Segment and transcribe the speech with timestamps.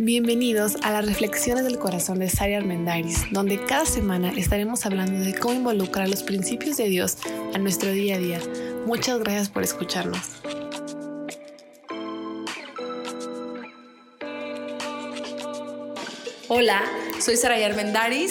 [0.00, 5.34] Bienvenidos a las Reflexiones del Corazón de Sari Armendariz, donde cada semana estaremos hablando de
[5.34, 7.16] cómo involucrar los principios de Dios
[7.52, 8.40] a nuestro día a día.
[8.86, 10.20] Muchas gracias por escucharnos.
[16.46, 16.84] Hola,
[17.18, 18.30] soy Saray Armendariz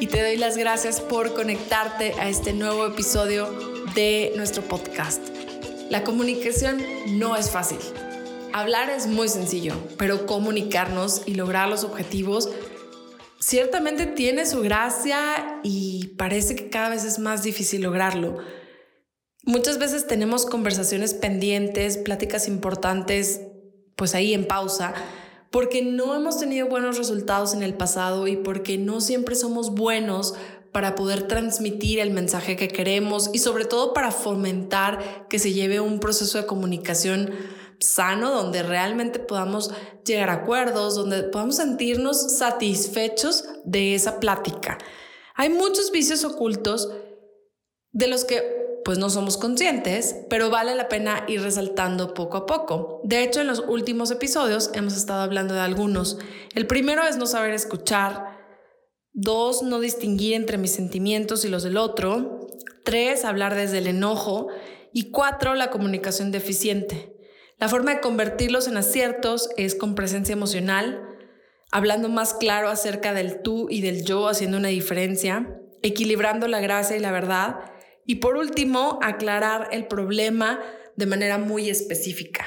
[0.00, 3.48] y te doy las gracias por conectarte a este nuevo episodio
[3.94, 5.22] de nuestro podcast.
[5.88, 6.82] La comunicación
[7.16, 7.78] no es fácil
[8.52, 12.50] Hablar es muy sencillo, pero comunicarnos y lograr los objetivos
[13.38, 18.38] ciertamente tiene su gracia y parece que cada vez es más difícil lograrlo.
[19.44, 23.40] Muchas veces tenemos conversaciones pendientes, pláticas importantes,
[23.96, 24.94] pues ahí en pausa,
[25.50, 30.34] porque no hemos tenido buenos resultados en el pasado y porque no siempre somos buenos
[30.72, 35.80] para poder transmitir el mensaje que queremos y sobre todo para fomentar que se lleve
[35.80, 37.30] un proceso de comunicación
[37.80, 39.72] sano, donde realmente podamos
[40.04, 44.78] llegar a acuerdos, donde podamos sentirnos satisfechos de esa plática.
[45.34, 46.92] Hay muchos vicios ocultos
[47.92, 52.46] de los que pues no somos conscientes, pero vale la pena ir resaltando poco a
[52.46, 53.00] poco.
[53.04, 56.18] De hecho, en los últimos episodios hemos estado hablando de algunos.
[56.54, 58.38] El primero es no saber escuchar.
[59.12, 62.46] Dos, no distinguir entre mis sentimientos y los del otro.
[62.84, 64.48] Tres, hablar desde el enojo.
[64.92, 67.19] Y cuatro, la comunicación deficiente.
[67.60, 71.06] La forma de convertirlos en aciertos es con presencia emocional,
[71.70, 76.96] hablando más claro acerca del tú y del yo, haciendo una diferencia, equilibrando la gracia
[76.96, 77.56] y la verdad,
[78.06, 80.58] y por último, aclarar el problema
[80.96, 82.46] de manera muy específica.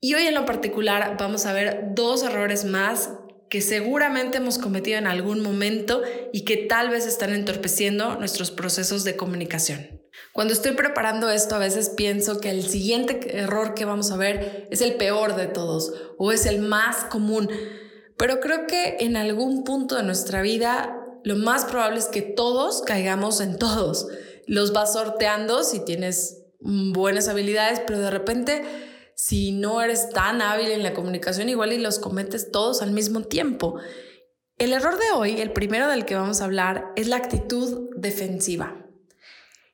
[0.00, 3.10] Y hoy en lo particular vamos a ver dos errores más
[3.50, 9.02] que seguramente hemos cometido en algún momento y que tal vez están entorpeciendo nuestros procesos
[9.02, 9.97] de comunicación.
[10.38, 14.68] Cuando estoy preparando esto, a veces pienso que el siguiente error que vamos a ver
[14.70, 17.50] es el peor de todos o es el más común.
[18.16, 22.82] Pero creo que en algún punto de nuestra vida lo más probable es que todos
[22.82, 24.06] caigamos en todos.
[24.46, 28.62] Los vas sorteando si tienes buenas habilidades, pero de repente
[29.16, 33.22] si no eres tan hábil en la comunicación, igual y los cometes todos al mismo
[33.22, 33.80] tiempo.
[34.56, 38.87] El error de hoy, el primero del que vamos a hablar, es la actitud defensiva.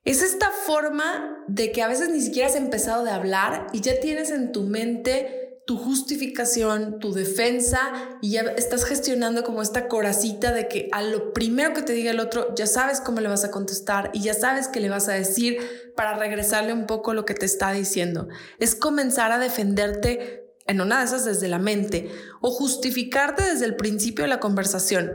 [0.04, 4.00] Es esta forma de que a veces ni siquiera has empezado de hablar y ya
[4.00, 7.80] tienes en tu mente tu justificación, tu defensa
[8.20, 12.10] y ya estás gestionando como esta coracita de que a lo primero que te diga
[12.10, 15.08] el otro ya sabes cómo le vas a contestar y ya sabes qué le vas
[15.08, 15.56] a decir
[15.96, 18.28] para regresarle un poco lo que te está diciendo.
[18.58, 22.10] Es comenzar a defenderte en una de esas desde la mente
[22.42, 25.12] o justificarte desde el principio de la conversación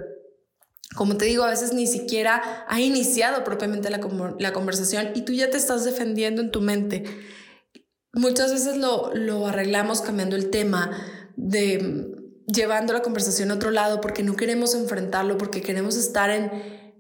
[0.96, 4.00] como te digo, a veces ni siquiera ha iniciado propiamente la,
[4.40, 7.04] la, conversación y tú ya te estás defendiendo en tu mente.
[8.14, 10.92] Muchas veces lo, lo arreglamos cambiando el tema,
[11.36, 12.16] de
[12.52, 16.52] llevando la conversación a otro lado porque no queremos enfrentarlo, porque queremos estar en,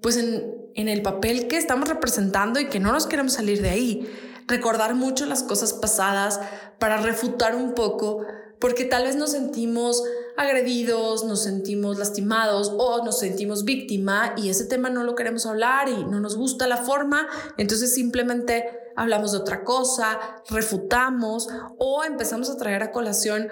[0.02, 0.44] pues en,
[0.76, 4.10] en el papel que estamos representando y que no nos queremos salir de ahí.
[4.48, 6.40] Recordar mucho las cosas pasadas
[6.80, 8.26] para refutar un poco,
[8.60, 10.04] porque tal vez nos sentimos
[10.40, 15.90] agredidos, nos sentimos lastimados o nos sentimos víctima y ese tema no lo queremos hablar
[15.90, 17.28] y no nos gusta la forma,
[17.58, 20.18] entonces simplemente hablamos de otra cosa,
[20.50, 23.50] refutamos o empezamos a traer a colación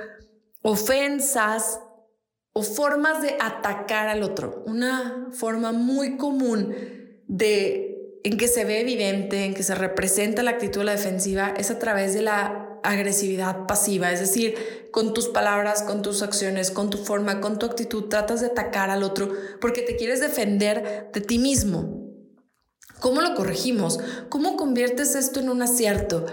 [0.61, 1.81] ofensas
[2.53, 4.63] o formas de atacar al otro.
[4.65, 6.73] Una forma muy común
[7.27, 11.53] de en que se ve evidente, en que se representa la actitud de la defensiva
[11.57, 16.71] es a través de la agresividad pasiva, es decir, con tus palabras, con tus acciones,
[16.71, 21.09] con tu forma, con tu actitud, tratas de atacar al otro porque te quieres defender
[21.13, 22.07] de ti mismo.
[22.99, 23.99] ¿Cómo lo corregimos?
[24.29, 26.25] ¿Cómo conviertes esto en un acierto?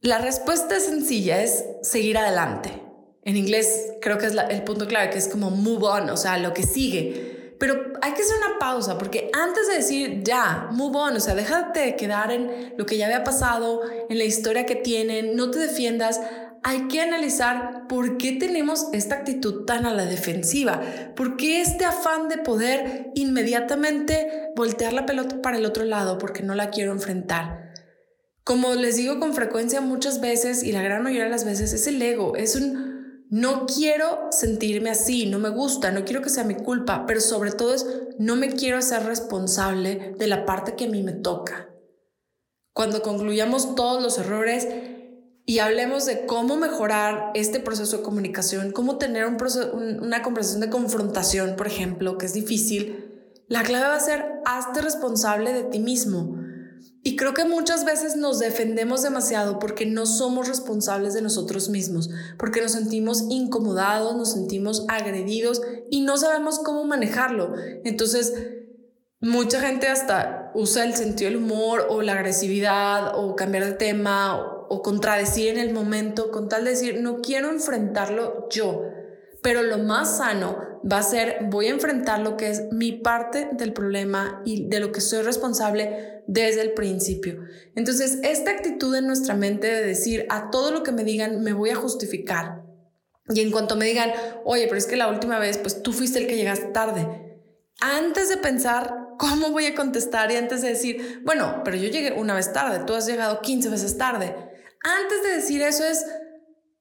[0.00, 2.82] La respuesta es sencilla, es seguir adelante.
[3.22, 6.38] En inglés creo que es el punto clave, que es como move on, o sea,
[6.38, 7.39] lo que sigue.
[7.60, 11.34] Pero hay que hacer una pausa porque antes de decir ya, move on, o sea,
[11.34, 15.50] déjate de quedar en lo que ya había pasado, en la historia que tienen, no
[15.50, 16.22] te defiendas.
[16.62, 20.80] Hay que analizar por qué tenemos esta actitud tan a la defensiva,
[21.14, 26.42] por qué este afán de poder inmediatamente voltear la pelota para el otro lado porque
[26.42, 27.74] no la quiero enfrentar.
[28.42, 31.86] Como les digo con frecuencia muchas veces y la gran mayoría de las veces es
[31.86, 32.89] el ego, es un
[33.30, 37.52] no quiero sentirme así, no me gusta, no quiero que sea mi culpa, pero sobre
[37.52, 37.86] todo es,
[38.18, 41.70] no me quiero hacer responsable de la parte que a mí me toca.
[42.74, 44.66] Cuando concluyamos todos los errores
[45.46, 51.54] y hablemos de cómo mejorar este proceso de comunicación, cómo tener una conversación de confrontación,
[51.54, 56.39] por ejemplo, que es difícil, la clave va a ser, hazte responsable de ti mismo.
[57.02, 62.10] Y creo que muchas veces nos defendemos demasiado porque no somos responsables de nosotros mismos,
[62.38, 67.54] porque nos sentimos incomodados, nos sentimos agredidos y no sabemos cómo manejarlo.
[67.84, 68.34] Entonces,
[69.20, 74.38] mucha gente hasta usa el sentido del humor o la agresividad o cambiar de tema
[74.38, 78.82] o, o contradecir en el momento con tal de decir, no quiero enfrentarlo yo.
[79.42, 83.48] Pero lo más sano va a ser, voy a enfrentar lo que es mi parte
[83.52, 87.40] del problema y de lo que soy responsable desde el principio.
[87.74, 91.52] Entonces, esta actitud en nuestra mente de decir a todo lo que me digan me
[91.52, 92.62] voy a justificar.
[93.28, 94.10] Y en cuanto me digan,
[94.44, 97.38] oye, pero es que la última vez, pues tú fuiste el que llegaste tarde.
[97.80, 102.12] Antes de pensar cómo voy a contestar y antes de decir, bueno, pero yo llegué
[102.12, 104.34] una vez tarde, tú has llegado 15 veces tarde.
[104.82, 106.04] Antes de decir eso es,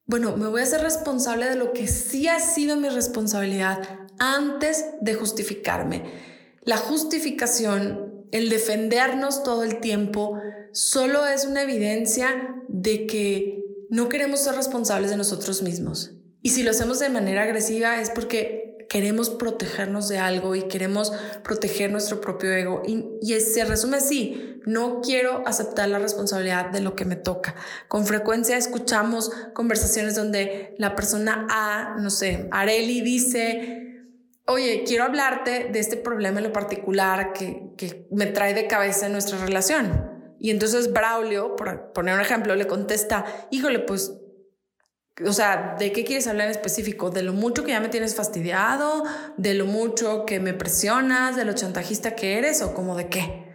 [0.09, 3.77] bueno, me voy a ser responsable de lo que sí ha sido mi responsabilidad
[4.17, 6.03] antes de justificarme.
[6.63, 10.41] La justificación, el defendernos todo el tiempo,
[10.71, 16.15] solo es una evidencia de que no queremos ser responsables de nosotros mismos.
[16.41, 21.13] Y si lo hacemos de manera agresiva es porque queremos protegernos de algo y queremos
[21.43, 22.81] proteger nuestro propio ego.
[22.85, 27.55] Y, y se resume así, no quiero aceptar la responsabilidad de lo que me toca.
[27.87, 34.05] Con frecuencia escuchamos conversaciones donde la persona A, no sé, Areli dice,
[34.47, 39.05] oye, quiero hablarte de este problema en lo particular que, que me trae de cabeza
[39.05, 40.09] en nuestra relación.
[40.39, 44.13] Y entonces Braulio, por poner un ejemplo, le contesta, híjole, pues
[45.25, 47.09] o sea, ¿de qué quieres hablar en específico?
[47.09, 49.03] ¿De lo mucho que ya me tienes fastidiado?
[49.37, 51.35] ¿De lo mucho que me presionas?
[51.35, 52.61] ¿De lo chantajista que eres?
[52.61, 53.49] ¿O como de qué?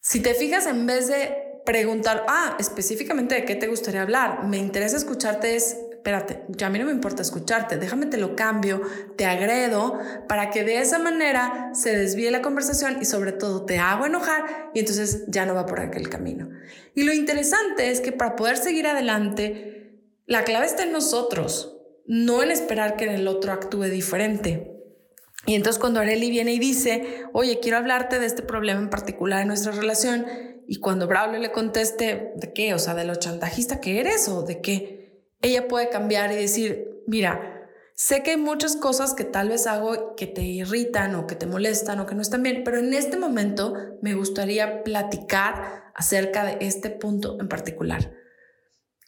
[0.00, 4.58] Si te fijas, en vez de preguntar, ah, específicamente de qué te gustaría hablar, me
[4.58, 8.82] interesa escucharte es, espérate, ya a mí no me importa escucharte, déjame te lo cambio,
[9.16, 13.78] te agredo, para que de esa manera se desvíe la conversación y sobre todo te
[13.78, 16.50] hago enojar y entonces ya no va por aquel camino.
[16.94, 19.83] Y lo interesante es que para poder seguir adelante,
[20.26, 21.76] la clave está en nosotros,
[22.06, 24.70] no en esperar que el otro actúe diferente.
[25.46, 29.42] Y entonces cuando Areli viene y dice, oye, quiero hablarte de este problema en particular
[29.42, 30.26] en nuestra relación,
[30.66, 32.72] y cuando Braulio le conteste, ¿de qué?
[32.74, 35.26] O sea, ¿de lo chantajista que eres o de qué?
[35.42, 40.16] Ella puede cambiar y decir, mira, sé que hay muchas cosas que tal vez hago
[40.16, 43.18] que te irritan o que te molestan o que no están bien, pero en este
[43.18, 48.10] momento me gustaría platicar acerca de este punto en particular.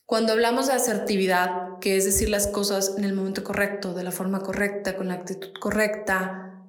[0.07, 4.13] Cuando hablamos de asertividad, que es decir las cosas en el momento correcto, de la
[4.13, 6.63] forma correcta, con la actitud correcta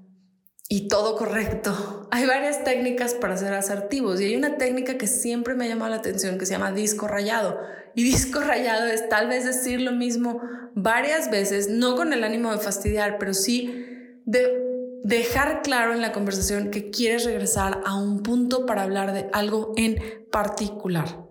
[0.68, 5.54] y todo correcto, hay varias técnicas para ser asertivos y hay una técnica que siempre
[5.54, 7.60] me ha llamado la atención que se llama disco rayado.
[7.94, 10.42] Y disco rayado es tal vez decir lo mismo
[10.74, 13.86] varias veces, no con el ánimo de fastidiar, pero sí
[14.25, 14.63] de
[15.04, 19.74] dejar claro en la conversación que quieres regresar a un punto para hablar de algo
[19.78, 21.28] en particular.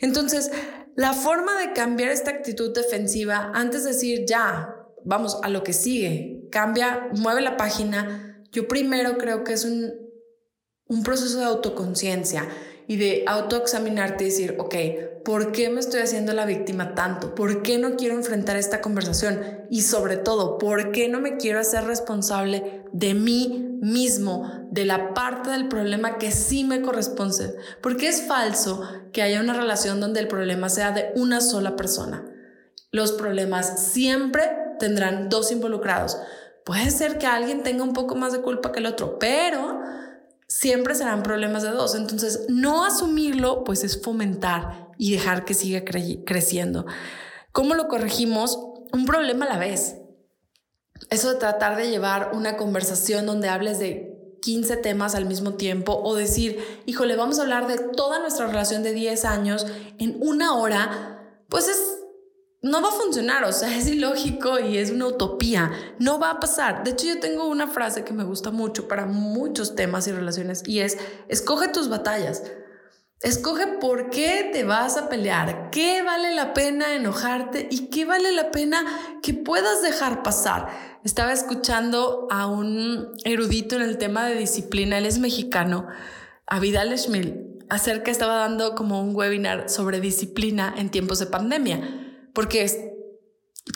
[0.00, 0.50] Entonces,
[0.96, 5.72] la forma de cambiar esta actitud defensiva, antes de decir ya, vamos a lo que
[5.72, 9.92] sigue, cambia, mueve la página, yo primero creo que es un,
[10.86, 12.48] un proceso de autoconciencia
[12.88, 14.74] y de autoexaminarte y decir, ok,
[15.24, 17.34] ¿por qué me estoy haciendo la víctima tanto?
[17.34, 19.40] ¿Por qué no quiero enfrentar esta conversación?
[19.70, 25.14] Y sobre todo, ¿por qué no me quiero hacer responsable de mí mismo, de la
[25.14, 27.56] parte del problema que sí me corresponde?
[27.82, 32.24] Porque es falso que haya una relación donde el problema sea de una sola persona.
[32.92, 34.42] Los problemas siempre
[34.78, 36.18] tendrán dos involucrados.
[36.64, 39.80] Puede ser que alguien tenga un poco más de culpa que el otro, pero
[40.48, 41.94] siempre serán problemas de dos.
[41.94, 46.86] Entonces, no asumirlo, pues es fomentar y dejar que siga creciendo.
[47.52, 48.58] ¿Cómo lo corregimos?
[48.92, 49.96] Un problema a la vez.
[51.10, 56.00] Eso de tratar de llevar una conversación donde hables de 15 temas al mismo tiempo
[56.02, 59.66] o decir, híjole, vamos a hablar de toda nuestra relación de 10 años
[59.98, 61.95] en una hora, pues es
[62.62, 66.40] no va a funcionar, o sea, es ilógico y es una utopía, no va a
[66.40, 66.84] pasar.
[66.84, 70.62] De hecho, yo tengo una frase que me gusta mucho para muchos temas y relaciones
[70.66, 70.98] y es,
[71.28, 72.42] escoge tus batallas.
[73.22, 78.30] Escoge por qué te vas a pelear, qué vale la pena enojarte y qué vale
[78.30, 78.84] la pena
[79.22, 80.68] que puedas dejar pasar.
[81.02, 85.86] Estaba escuchando a un erudito en el tema de disciplina, él es mexicano,
[86.46, 92.05] a Vidal Schmil, acerca estaba dando como un webinar sobre disciplina en tiempos de pandemia
[92.36, 92.66] porque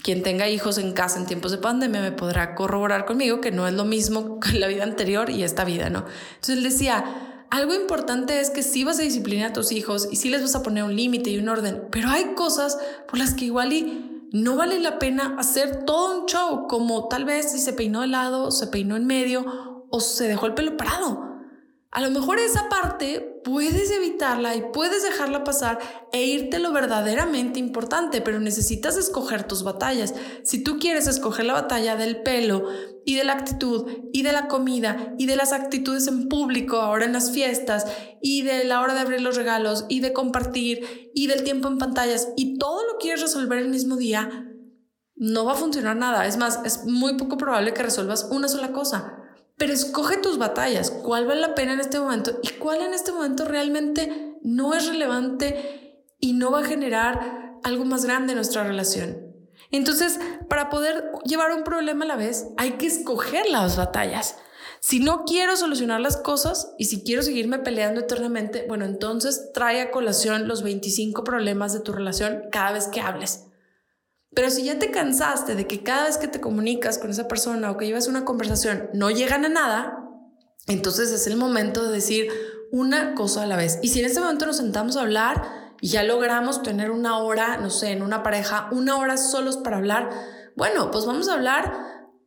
[0.05, 3.67] quien tenga hijos en casa en tiempos de pandemia me podrá corroborar conmigo que no
[3.67, 6.05] es lo mismo que la vida anterior y esta vida, ¿no?
[6.35, 10.17] Entonces él decía, algo importante es que sí vas a disciplinar a tus hijos y
[10.17, 13.33] sí les vas a poner un límite y un orden, pero hay cosas por las
[13.33, 17.59] que igual y no vale la pena hacer todo un show, como tal vez si
[17.59, 21.31] se peinó de lado, se peinó en medio o se dejó el pelo parado.
[21.91, 25.79] A lo mejor esa parte puedes evitarla y puedes dejarla pasar
[26.13, 30.15] e irte lo verdaderamente importante, pero necesitas escoger tus batallas.
[30.45, 32.67] Si tú quieres escoger la batalla del pelo
[33.05, 37.05] y de la actitud y de la comida y de las actitudes en público, ahora
[37.05, 37.87] en las fiestas
[38.21, 41.79] y de la hora de abrir los regalos y de compartir y del tiempo en
[41.79, 44.47] pantallas y todo lo quieres resolver el mismo día,
[45.17, 46.27] no va a funcionar nada.
[46.27, 49.20] Es más, es muy poco probable que resuelvas una sola cosa.
[49.61, 53.13] Pero escoge tus batallas, cuál vale la pena en este momento y cuál en este
[53.13, 58.65] momento realmente no es relevante y no va a generar algo más grande en nuestra
[58.65, 59.19] relación.
[59.71, 64.37] Entonces, para poder llevar un problema a la vez, hay que escoger las batallas.
[64.81, 69.83] Si no quiero solucionar las cosas y si quiero seguirme peleando eternamente, bueno, entonces trae
[69.83, 73.50] a colación los 25 problemas de tu relación cada vez que hables.
[74.35, 77.71] Pero si ya te cansaste de que cada vez que te comunicas con esa persona
[77.71, 79.99] o que llevas una conversación no llegan a nada,
[80.67, 82.29] entonces es el momento de decir
[82.71, 83.79] una cosa a la vez.
[83.83, 85.43] Y si en este momento nos sentamos a hablar
[85.81, 89.79] y ya logramos tener una hora, no sé, en una pareja, una hora solos para
[89.79, 90.11] hablar,
[90.57, 91.73] bueno, pues vamos a hablar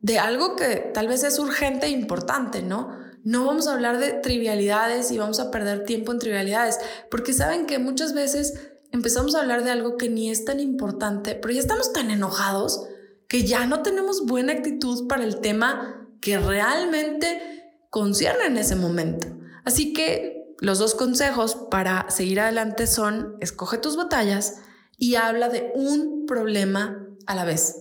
[0.00, 2.90] de algo que tal vez es urgente e importante, ¿no?
[3.22, 6.78] No vamos a hablar de trivialidades y vamos a perder tiempo en trivialidades,
[7.10, 11.34] porque saben que muchas veces empezamos a hablar de algo que ni es tan importante,
[11.34, 12.86] pero ya estamos tan enojados
[13.28, 19.26] que ya no tenemos buena actitud para el tema que realmente concierne en ese momento.
[19.64, 24.60] Así que los dos consejos para seguir adelante son, escoge tus batallas
[24.96, 27.74] y habla de un problema a la vez.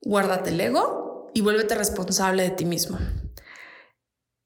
[0.00, 2.98] Guárdate el ego y vuélvete responsable de ti mismo.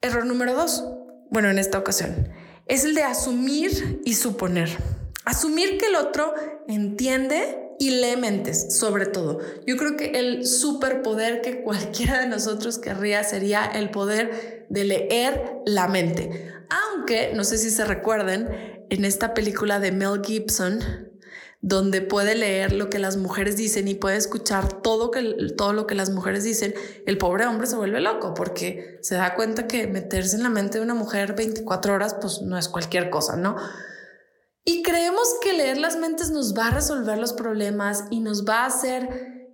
[0.00, 0.82] Error número dos,
[1.30, 2.32] bueno, en esta ocasión,
[2.64, 4.98] es el de asumir y suponer.
[5.28, 6.32] Asumir que el otro
[6.68, 9.40] entiende y lee mentes, sobre todo.
[9.66, 15.61] Yo creo que el superpoder que cualquiera de nosotros querría sería el poder de leer
[15.66, 16.50] la mente.
[16.70, 18.49] Aunque, no sé si se recuerden,
[18.88, 20.80] en esta película de Mel Gibson,
[21.61, 25.87] donde puede leer lo que las mujeres dicen y puede escuchar todo, que, todo lo
[25.87, 26.73] que las mujeres dicen,
[27.04, 30.78] el pobre hombre se vuelve loco porque se da cuenta que meterse en la mente
[30.78, 33.56] de una mujer 24 horas pues no es cualquier cosa, ¿no?
[34.68, 38.64] Y creemos que leer las mentes nos va a resolver los problemas y nos va
[38.64, 39.48] a hacer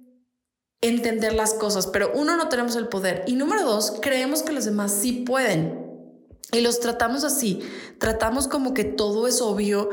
[0.81, 3.23] entender las cosas, pero uno, no tenemos el poder.
[3.29, 6.11] Y número dos, creemos que los demás sí pueden.
[6.51, 7.61] Y los tratamos así,
[8.01, 9.89] tratamos como que todo es obvio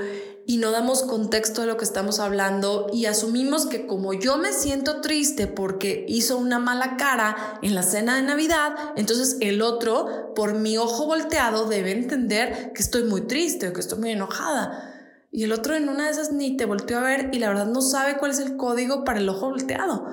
[0.48, 4.52] y no damos contexto de lo que estamos hablando y asumimos que como yo me
[4.52, 10.34] siento triste porque hizo una mala cara en la cena de Navidad, entonces el otro,
[10.34, 14.91] por mi ojo volteado, debe entender que estoy muy triste o que estoy muy enojada.
[15.32, 17.68] Y el otro en una de esas ni te volteó a ver y la verdad
[17.68, 20.06] no sabe cuál es el código para el ojo volteado.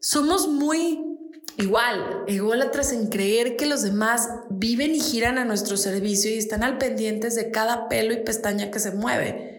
[0.00, 1.10] Somos muy
[1.56, 6.62] igual, ególatras en creer que los demás viven y giran a nuestro servicio y están
[6.62, 9.58] al pendientes de cada pelo y pestaña que se mueve.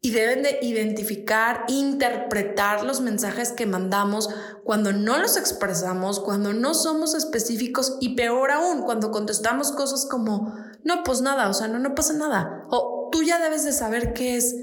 [0.00, 4.30] Y deben de identificar, interpretar los mensajes que mandamos
[4.64, 10.54] cuando no los expresamos, cuando no somos específicos y peor aún, cuando contestamos cosas como,
[10.84, 12.66] no, pues nada, o sea, no, no pasa nada.
[12.70, 14.54] O tú ya debes de saber qué es.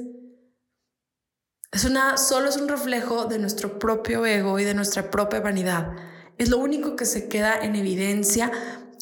[1.72, 5.92] Es una, solo es un reflejo de nuestro propio ego y de nuestra propia vanidad.
[6.38, 8.52] Es lo único que se queda en evidencia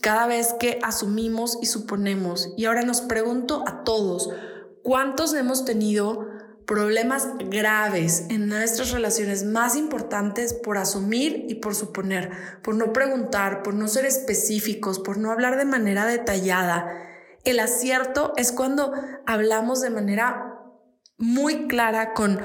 [0.02, 2.54] cada vez que asumimos y suponemos.
[2.58, 4.30] Y ahora nos pregunto a todos,
[4.84, 6.28] ¿cuántos hemos tenido
[6.66, 12.32] problemas graves en nuestras relaciones más importantes por asumir y por suponer,
[12.62, 17.13] por no preguntar, por no ser específicos, por no hablar de manera detallada?
[17.44, 18.94] El acierto es cuando
[19.26, 20.60] hablamos de manera
[21.18, 22.40] muy clara con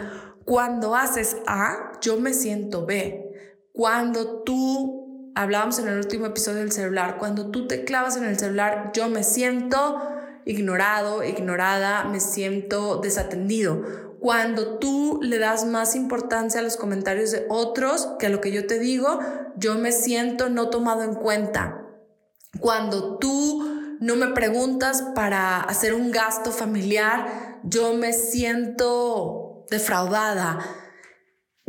[0.44, 3.60] cuando haces A, yo me siento B.
[3.72, 8.38] Cuando tú, hablábamos en el último episodio del celular, cuando tú te clavas en el
[8.38, 10.00] celular, yo me siento
[10.46, 14.16] ignorado, ignorada, me siento desatendido.
[14.20, 18.50] Cuando tú le das más importancia a los comentarios de otros que a lo que
[18.50, 19.20] yo te digo,
[19.56, 21.84] yo me siento no tomado en cuenta.
[22.58, 23.67] Cuando tú
[24.00, 30.58] no me preguntas para hacer un gasto familiar, yo me siento defraudada.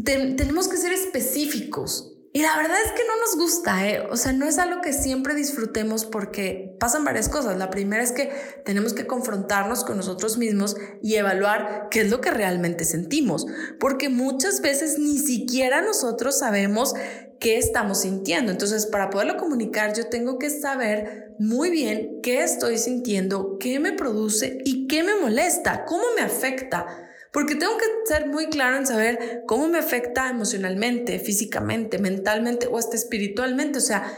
[0.04, 2.19] tenemos que ser específicos.
[2.32, 4.08] Y la verdad es que no nos gusta, ¿eh?
[4.12, 7.58] O sea, no es algo que siempre disfrutemos porque pasan varias cosas.
[7.58, 8.32] La primera es que
[8.64, 13.48] tenemos que confrontarnos con nosotros mismos y evaluar qué es lo que realmente sentimos,
[13.80, 16.94] porque muchas veces ni siquiera nosotros sabemos
[17.40, 18.52] qué estamos sintiendo.
[18.52, 23.94] Entonces, para poderlo comunicar, yo tengo que saber muy bien qué estoy sintiendo, qué me
[23.94, 27.09] produce y qué me molesta, cómo me afecta.
[27.32, 32.78] Porque tengo que ser muy claro en saber cómo me afecta emocionalmente, físicamente, mentalmente o
[32.78, 33.78] hasta espiritualmente.
[33.78, 34.12] O sea,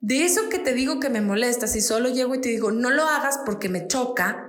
[0.00, 2.90] de eso que te digo que me molesta, si solo llego y te digo, no
[2.90, 4.48] lo hagas porque me choca,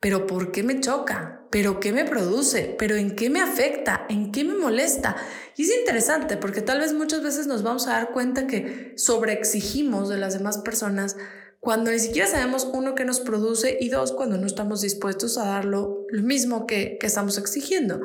[0.00, 1.46] pero ¿por qué me choca?
[1.50, 2.74] ¿Pero qué me produce?
[2.78, 4.06] ¿Pero en qué me afecta?
[4.08, 5.16] ¿En qué me molesta?
[5.56, 10.08] Y es interesante porque tal vez muchas veces nos vamos a dar cuenta que sobreexigimos
[10.08, 11.16] de las demás personas
[11.62, 15.44] cuando ni siquiera sabemos, uno, qué nos produce y dos, cuando no estamos dispuestos a
[15.44, 18.00] darlo lo mismo que, que estamos exigiendo.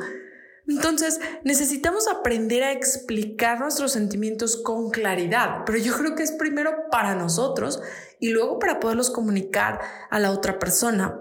[0.67, 6.71] Entonces, necesitamos aprender a explicar nuestros sentimientos con claridad, pero yo creo que es primero
[6.91, 7.81] para nosotros
[8.19, 11.19] y luego para poderlos comunicar a la otra persona.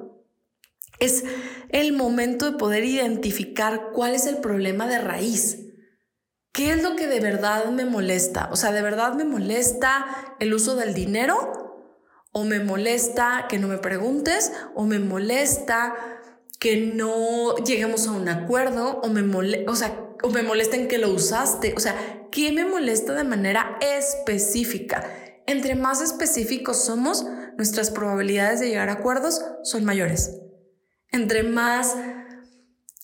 [0.99, 1.25] Es
[1.71, 5.61] el momento de poder identificar cuál es el problema de raíz.
[6.52, 8.50] ¿Qué es lo que de verdad me molesta?
[8.52, 11.65] O sea, ¿de verdad me molesta el uso del dinero?
[12.37, 14.52] ¿O me molesta que no me preguntes?
[14.75, 15.95] ¿O me molesta
[16.59, 19.00] que no lleguemos a un acuerdo?
[19.00, 19.23] ¿O me,
[19.66, 21.73] o sea, o me molesta en que lo usaste?
[21.76, 21.95] O sea,
[22.31, 25.05] ¿qué me molesta de manera específica?
[25.47, 27.25] Entre más específicos somos,
[27.57, 30.43] nuestras probabilidades de llegar a acuerdos son mayores
[31.16, 31.97] entre más,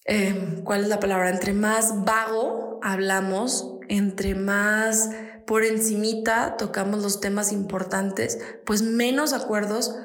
[0.05, 1.31] em, ¿cuál es la palabra?
[1.31, 5.11] Entre más vago hablamos, entre más
[5.47, 9.97] por encimita tocamos los temas importantes, pues menos acuerdos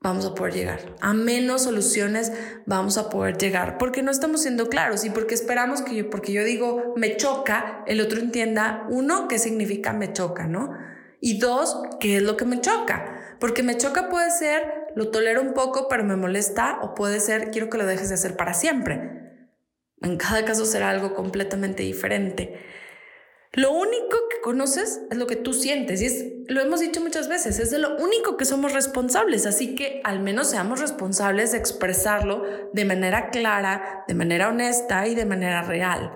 [0.00, 2.32] vamos a poder llegar, a menos soluciones
[2.64, 6.32] vamos a poder llegar, porque no estamos siendo claros y porque esperamos que yo, porque
[6.32, 10.70] yo digo me choca, el otro entienda, uno, qué significa me choca, ¿no?
[11.20, 13.36] Y dos, qué es lo que me choca.
[13.40, 14.62] Porque me choca puede ser,
[14.94, 18.14] lo tolero un poco, pero me molesta, o puede ser, quiero que lo dejes de
[18.14, 19.50] hacer para siempre.
[20.02, 22.60] En cada caso será algo completamente diferente.
[23.52, 27.28] Lo único que conoces es lo que tú sientes y es, lo hemos dicho muchas
[27.28, 31.58] veces, es de lo único que somos responsables, así que al menos seamos responsables de
[31.58, 36.12] expresarlo de manera clara, de manera honesta y de manera real.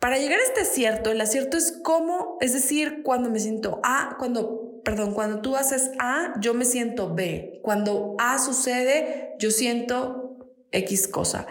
[0.00, 4.16] Para llegar a este acierto, el acierto es cómo, es decir, cuando me siento A,
[4.18, 7.60] cuando perdón, cuando tú haces A, yo me siento B.
[7.62, 10.38] Cuando A sucede, yo siento
[10.72, 11.46] X cosa.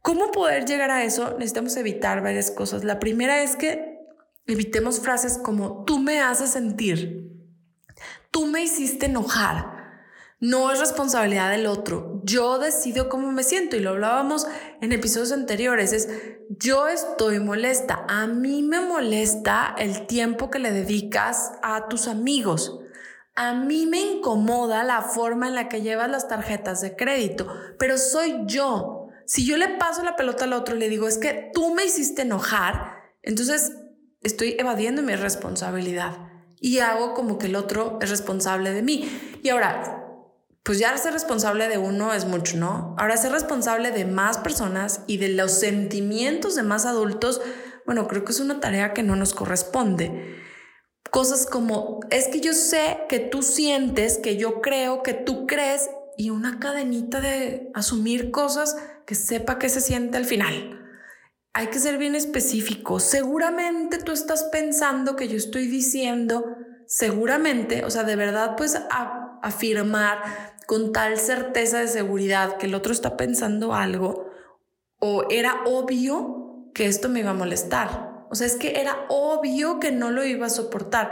[0.00, 1.34] ¿Cómo poder llegar a eso?
[1.34, 2.84] Necesitamos evitar varias cosas.
[2.84, 3.89] La primera es que
[4.54, 7.30] evitemos frases como tú me haces sentir,
[8.30, 9.78] tú me hiciste enojar.
[10.40, 12.22] No es responsabilidad del otro.
[12.24, 14.46] Yo decido cómo me siento y lo hablábamos
[14.80, 15.92] en episodios anteriores.
[15.92, 16.08] Es
[16.48, 18.06] yo estoy molesta.
[18.08, 22.80] A mí me molesta el tiempo que le dedicas a tus amigos.
[23.34, 27.46] A mí me incomoda la forma en la que llevas las tarjetas de crédito,
[27.78, 29.08] pero soy yo.
[29.26, 31.84] Si yo le paso la pelota al otro y le digo, es que tú me
[31.84, 33.72] hiciste enojar, entonces
[34.22, 36.16] estoy evadiendo mi responsabilidad
[36.60, 39.08] y hago como que el otro es responsable de mí.
[39.42, 40.06] Y ahora,
[40.62, 42.94] pues ya ser responsable de uno es mucho, ¿no?
[42.98, 47.40] Ahora ser responsable de más personas y de los sentimientos de más adultos,
[47.86, 50.38] bueno, creo que es una tarea que no nos corresponde.
[51.10, 55.88] Cosas como, es que yo sé que tú sientes, que yo creo, que tú crees,
[56.16, 60.79] y una cadenita de asumir cosas que sepa que se siente al final.
[61.52, 63.00] Hay que ser bien específico.
[63.00, 66.44] Seguramente tú estás pensando que yo estoy diciendo,
[66.86, 68.80] seguramente, o sea, de verdad, pues
[69.42, 70.22] afirmar
[70.66, 74.30] con tal certeza de seguridad que el otro está pensando algo
[75.00, 78.26] o era obvio que esto me iba a molestar.
[78.30, 81.10] O sea, es que era obvio que no lo iba a soportar.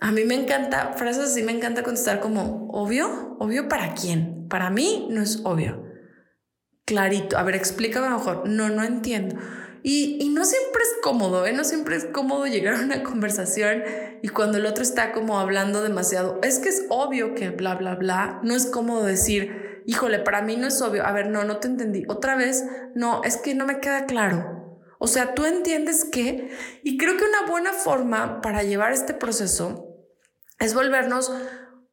[0.00, 3.36] A mí me encanta, frases así me encanta contestar como, ¿obvio?
[3.38, 4.48] ¿Obvio para quién?
[4.48, 5.91] Para mí no es obvio.
[6.84, 7.38] Clarito.
[7.38, 8.48] A ver, explícame mejor.
[8.48, 9.36] No, no entiendo.
[9.84, 11.52] Y, no siempre es cómodo, ¿eh?
[11.52, 13.82] No siempre es cómodo llegar a una conversación
[14.22, 17.96] y cuando el otro está como hablando demasiado, es que es obvio que bla, bla,
[17.96, 21.56] bla, no es cómodo decir, híjole, para mí no es obvio, a ver, no, no
[21.58, 22.64] te entendí, otra vez,
[22.94, 24.80] no, es que no me queda claro.
[25.00, 29.88] O sea, tú entiendes que, y creo que una buena forma para llevar este proceso
[30.60, 31.32] es volvernos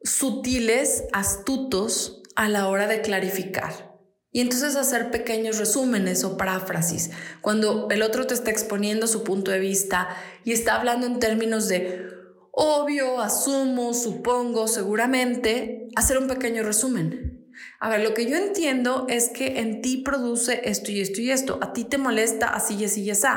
[0.04, 3.89] sutiles, astutos a la hora de clarificar.
[4.32, 7.10] Y entonces hacer pequeños resúmenes o paráfrasis.
[7.42, 10.10] Cuando el otro te está exponiendo su punto de vista
[10.44, 12.08] y está hablando en términos de
[12.52, 17.48] obvio, asumo, supongo, seguramente, hacer un pequeño resumen.
[17.80, 21.32] A ver, lo que yo entiendo es que en ti produce esto y esto y
[21.32, 21.58] esto.
[21.62, 23.28] A ti te molesta así y así y así.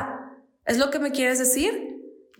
[0.65, 1.92] ¿Es lo que me quieres decir?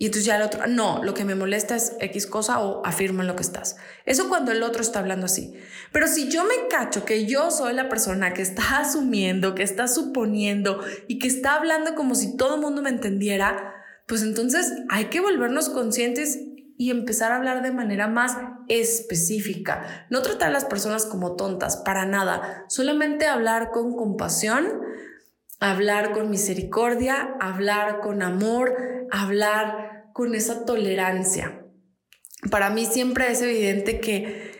[0.04, 3.22] Y entonces ya el otro, no, lo que me molesta es X cosa o afirma
[3.22, 3.78] en lo que estás.
[4.04, 5.54] Eso cuando el otro está hablando así.
[5.92, 9.88] Pero si yo me cacho que yo soy la persona que está asumiendo, que está
[9.88, 15.06] suponiendo y que está hablando como si todo el mundo me entendiera, pues entonces hay
[15.06, 16.38] que volvernos conscientes
[16.76, 18.36] y empezar a hablar de manera más
[18.68, 20.06] específica.
[20.10, 22.66] No tratar a las personas como tontas, para nada.
[22.68, 24.82] Solamente hablar con compasión,
[25.60, 28.76] hablar con misericordia, hablar con amor,
[29.10, 31.66] hablar con esa tolerancia.
[32.48, 34.52] Para mí siempre es evidente que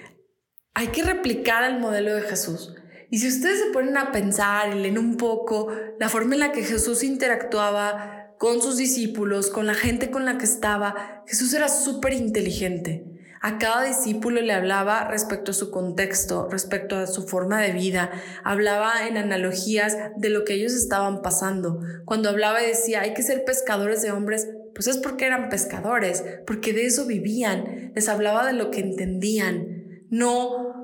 [0.75, 2.75] hay que replicar el modelo de Jesús.
[3.09, 5.69] Y si ustedes se ponen a pensar y leen un poco
[6.01, 10.39] la forma en la que Jesús interactuaba con sus discípulos, con la gente con la
[10.39, 13.05] que estaba, Jesús era súper inteligente.
[13.41, 18.11] A cada discípulo le hablaba respecto a su contexto, respecto a su forma de vida,
[18.43, 21.79] hablaba en analogías de lo que ellos estaban pasando.
[22.07, 26.73] Cuando hablaba decía, hay que ser pescadores de hombres, pues es porque eran pescadores, porque
[26.73, 30.75] de eso vivían, les hablaba de lo que entendían, no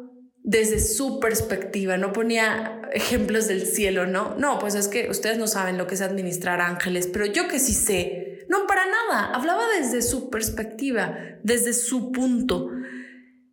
[0.42, 4.36] desde su perspectiva, no ponía ejemplos del cielo, ¿no?
[4.36, 7.58] No, pues es que ustedes no saben lo que es administrar ángeles, pero yo que
[7.58, 9.32] sí sé, no, para nada.
[9.32, 12.68] Hablaba desde su perspectiva, desde su punto.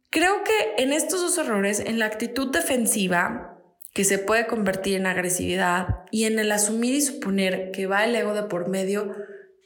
[0.10, 3.62] Creo que en estos dos errores, en la actitud defensiva,
[3.94, 8.16] que se puede convertir en agresividad, y en el asumir y suponer que va el
[8.16, 9.14] ego de por medio,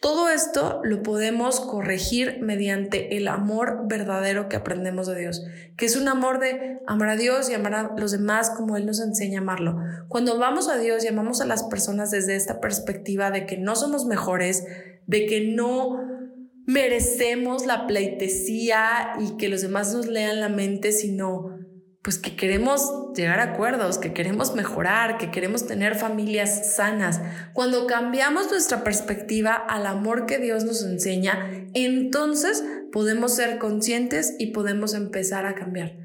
[0.02, 5.46] todo esto lo podemos corregir mediante el amor verdadero que aprendemos de Dios,
[5.78, 8.88] que es un amor de amar a Dios y amar a los demás como Él
[8.88, 9.78] nos enseña a amarlo.
[10.08, 13.76] Cuando vamos a Dios y amamos a las personas desde esta perspectiva de que no
[13.76, 14.66] somos mejores,
[15.06, 16.00] de que no
[16.66, 21.60] merecemos la pleitesía y que los demás nos lean la mente, sino
[22.02, 27.22] pues que queremos llegar a acuerdos, que queremos mejorar, que queremos tener familias sanas.
[27.54, 34.48] Cuando cambiamos nuestra perspectiva al amor que Dios nos enseña, entonces podemos ser conscientes y
[34.48, 35.96] podemos empezar a cambiar.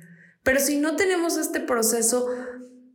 [0.43, 2.29] Pero si no tenemos este proceso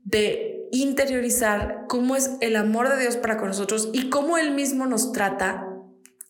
[0.04, 4.86] de interiorizar cómo es el amor de Dios para con nosotros y cómo Él mismo
[4.86, 5.68] nos trata,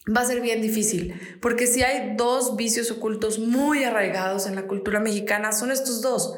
[0.08, 4.68] va a ser bien difícil, porque si hay dos vicios ocultos muy arraigados en la
[4.68, 6.34] cultura mexicana, son estos dos.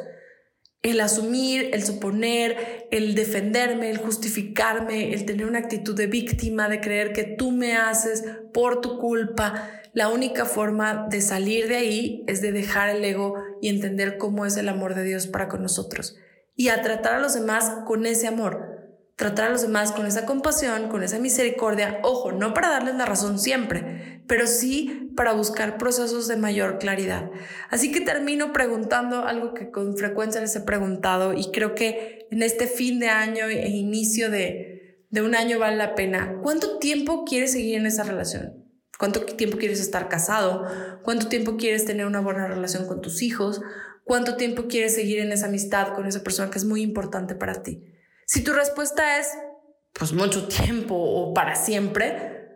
[0.83, 6.81] El asumir, el suponer, el defenderme, el justificarme, el tener una actitud de víctima, de
[6.81, 9.69] creer que tú me haces por tu culpa.
[9.93, 14.45] La única forma de salir de ahí es de dejar el ego y entender cómo
[14.45, 16.17] es el amor de Dios para con nosotros
[16.55, 18.72] y a tratar a los demás con ese amor
[19.15, 23.05] tratar a los demás con esa compasión, con esa misericordia, ojo, no para darles la
[23.05, 27.29] razón siempre, pero sí para buscar procesos de mayor claridad.
[27.69, 32.41] Así que termino preguntando algo que con frecuencia les he preguntado y creo que en
[32.41, 36.39] este fin de año e inicio de, de un año vale la pena.
[36.41, 38.63] ¿Cuánto tiempo quieres seguir en esa relación?
[38.97, 40.65] ¿Cuánto tiempo quieres estar casado?
[41.03, 43.61] ¿Cuánto tiempo quieres tener una buena relación con tus hijos?
[44.03, 47.61] ¿Cuánto tiempo quieres seguir en esa amistad con esa persona que es muy importante para
[47.61, 47.92] ti?
[48.33, 49.27] Si tu respuesta es,
[49.93, 52.47] pues mucho tiempo o para siempre,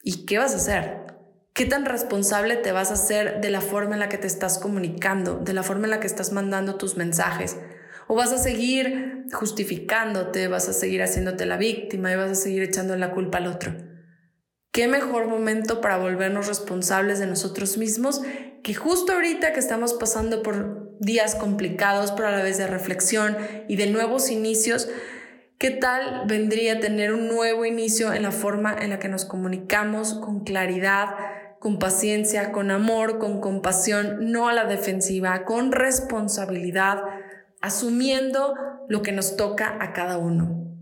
[0.00, 1.06] ¿y qué vas a hacer?
[1.54, 4.60] ¿Qué tan responsable te vas a hacer de la forma en la que te estás
[4.60, 7.56] comunicando, de la forma en la que estás mandando tus mensajes?
[8.06, 12.62] ¿O vas a seguir justificándote, vas a seguir haciéndote la víctima y vas a seguir
[12.62, 13.74] echando la culpa al otro?
[14.70, 18.22] ¿Qué mejor momento para volvernos responsables de nosotros mismos
[18.62, 23.36] que justo ahorita que estamos pasando por días complicados, pero a la vez de reflexión
[23.68, 24.88] y de nuevos inicios,
[25.58, 30.14] ¿qué tal vendría tener un nuevo inicio en la forma en la que nos comunicamos
[30.14, 31.08] con claridad,
[31.58, 37.02] con paciencia, con amor, con compasión, no a la defensiva, con responsabilidad,
[37.60, 38.54] asumiendo
[38.88, 40.77] lo que nos toca a cada uno?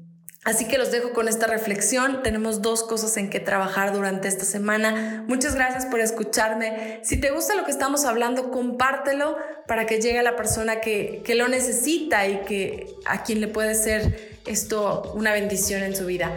[0.47, 2.23] Así que los dejo con esta reflexión.
[2.23, 5.25] Tenemos dos cosas en que trabajar durante esta semana.
[5.27, 7.01] Muchas gracias por escucharme.
[7.03, 11.21] Si te gusta lo que estamos hablando, compártelo para que llegue a la persona que,
[11.25, 16.07] que lo necesita y que a quien le puede ser esto una bendición en su
[16.07, 16.31] vida.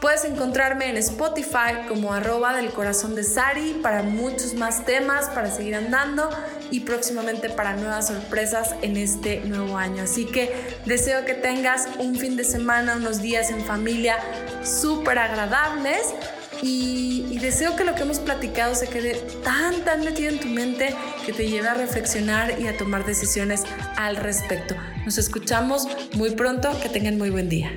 [0.00, 5.50] Puedes encontrarme en Spotify como arroba del corazón de Sari para muchos más temas, para
[5.50, 6.30] seguir andando
[6.70, 10.04] y próximamente para nuevas sorpresas en este nuevo año.
[10.04, 10.54] Así que
[10.86, 14.16] deseo que tengas un fin de semana, unos días en familia
[14.62, 16.14] súper agradables
[16.62, 20.48] y, y, deseo que lo que hemos platicado se quede tan, tan metido en tu
[20.48, 23.62] mente que te lleve a reflexionar y a tomar decisiones
[23.96, 24.74] al respecto.
[25.04, 27.70] Nos escuchamos muy pronto, que tengan muy buen día.